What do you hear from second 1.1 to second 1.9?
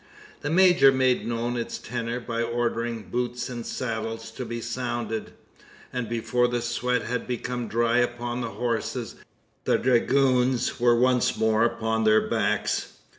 known its